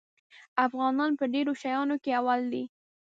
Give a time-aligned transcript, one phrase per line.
[0.65, 2.63] افغانان په ډېرو شیانو کې اول دي.